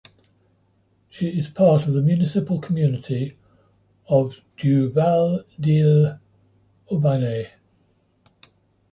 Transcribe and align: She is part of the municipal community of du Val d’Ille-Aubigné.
She 1.11 1.27
is 1.29 1.47
part 1.47 1.85
of 1.85 1.93
the 1.93 2.01
municipal 2.01 2.57
community 2.57 3.37
of 4.07 4.41
du 4.57 4.89
Val 4.89 5.43
d’Ille-Aubigné. 5.59 7.49